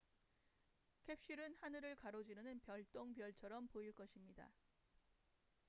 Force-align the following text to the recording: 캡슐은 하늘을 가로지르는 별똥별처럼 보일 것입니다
캡슐은 1.03 1.57
하늘을 1.57 1.95
가로지르는 1.95 2.61
별똥별처럼 2.61 3.67
보일 3.67 3.93
것입니다 3.93 4.51